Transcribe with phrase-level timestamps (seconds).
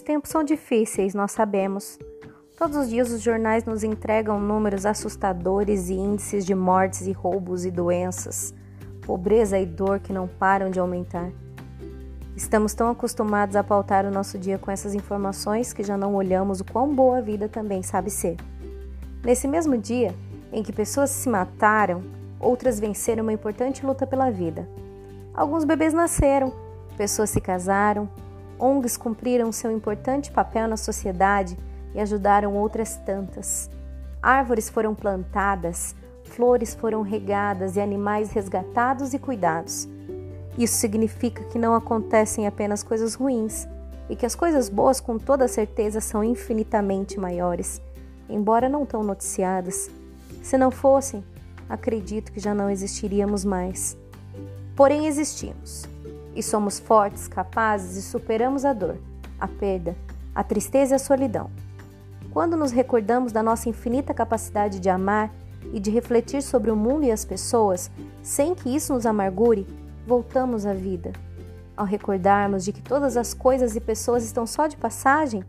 [0.00, 1.98] tempos são difíceis, nós sabemos.
[2.56, 7.64] Todos os dias os jornais nos entregam números assustadores e índices de mortes e roubos
[7.64, 8.54] e doenças,
[9.02, 11.30] pobreza e dor que não param de aumentar.
[12.36, 16.60] Estamos tão acostumados a pautar o nosso dia com essas informações que já não olhamos
[16.60, 18.36] o quão boa a vida também sabe ser.
[19.24, 20.14] Nesse mesmo dia
[20.52, 22.02] em que pessoas se mataram,
[22.38, 24.68] outras venceram uma importante luta pela vida.
[25.32, 26.52] Alguns bebês nasceram,
[26.96, 28.08] pessoas se casaram,
[28.58, 31.56] ONGs cumpriram seu importante papel na sociedade
[31.94, 33.70] e ajudaram outras tantas.
[34.22, 39.88] Árvores foram plantadas, flores foram regadas e animais resgatados e cuidados.
[40.56, 43.66] Isso significa que não acontecem apenas coisas ruins
[44.08, 47.80] e que as coisas boas, com toda certeza, são infinitamente maiores,
[48.28, 49.90] embora não tão noticiadas.
[50.42, 51.24] Se não fossem,
[51.68, 53.96] acredito que já não existiríamos mais.
[54.76, 55.93] Porém, existimos
[56.34, 58.98] e somos fortes, capazes e superamos a dor,
[59.38, 59.96] a perda,
[60.34, 61.50] a tristeza e a solidão.
[62.32, 65.32] Quando nos recordamos da nossa infinita capacidade de amar
[65.72, 67.90] e de refletir sobre o mundo e as pessoas,
[68.22, 69.66] sem que isso nos amargure,
[70.06, 71.12] voltamos à vida.
[71.76, 75.44] Ao recordarmos de que todas as coisas e pessoas estão só de passagem,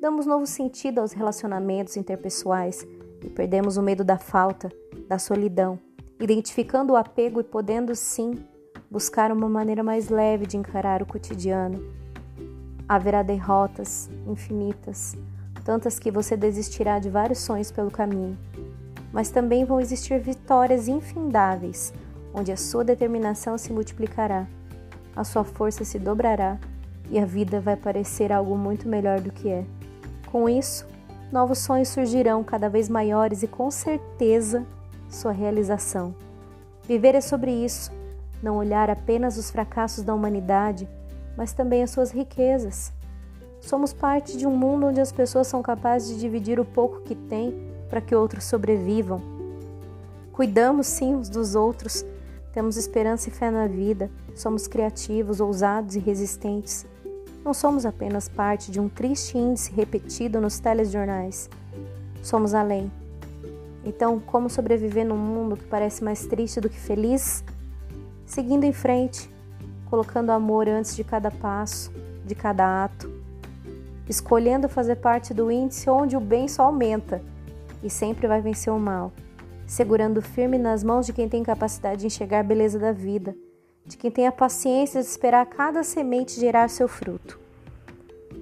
[0.00, 2.86] damos novo sentido aos relacionamentos interpessoais
[3.22, 4.70] e perdemos o medo da falta,
[5.08, 5.78] da solidão,
[6.20, 8.34] identificando o apego e podendo sim
[8.94, 11.82] buscar uma maneira mais leve de encarar o cotidiano.
[12.88, 15.16] Haverá derrotas infinitas
[15.64, 18.38] tantas que você desistirá de vários sonhos pelo caminho.
[19.12, 21.92] Mas também vão existir vitórias infindáveis,
[22.32, 24.46] onde a sua determinação se multiplicará,
[25.16, 26.58] a sua força se dobrará
[27.10, 29.64] e a vida vai parecer algo muito melhor do que é.
[30.30, 30.86] Com isso,
[31.32, 34.64] novos sonhos surgirão cada vez maiores e com certeza
[35.08, 36.14] sua realização.
[36.86, 37.90] Viver é sobre isso,
[38.44, 40.86] não olhar apenas os fracassos da humanidade,
[41.34, 42.92] mas também as suas riquezas.
[43.58, 47.14] Somos parte de um mundo onde as pessoas são capazes de dividir o pouco que
[47.14, 49.22] têm para que outros sobrevivam.
[50.30, 52.04] Cuidamos sim uns dos outros,
[52.52, 56.84] temos esperança e fé na vida, somos criativos, ousados e resistentes.
[57.42, 61.48] Não somos apenas parte de um triste índice repetido nos telejornais.
[62.22, 62.92] Somos além.
[63.84, 67.42] Então, como sobreviver num mundo que parece mais triste do que feliz?
[68.26, 69.30] Seguindo em frente,
[69.88, 71.92] colocando amor antes de cada passo,
[72.24, 73.24] de cada ato
[74.08, 77.22] escolhendo fazer parte do índice onde o bem só aumenta
[77.82, 79.12] e sempre vai vencer o mal,
[79.66, 83.34] segurando firme nas mãos de quem tem capacidade de enxergar a beleza da vida,
[83.84, 87.38] de quem tem a paciência de esperar cada semente gerar seu fruto.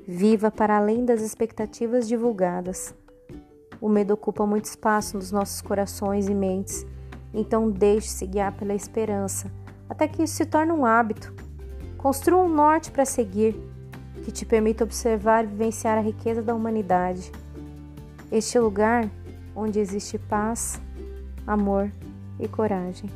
[0.06, 2.94] Viva para além das expectativas divulgadas.
[3.81, 6.87] O medo ocupa muito espaço nos nossos corações e mentes,
[7.34, 9.50] então deixe-se guiar pela esperança,
[9.92, 11.34] até que isso se torne um hábito.
[11.98, 13.54] Construa um norte para seguir
[14.25, 17.30] que te permita observar e vivenciar a riqueza da humanidade.
[18.31, 19.06] Este lugar
[19.54, 20.81] onde existe paz,
[21.47, 21.92] amor
[22.41, 23.10] e coragem.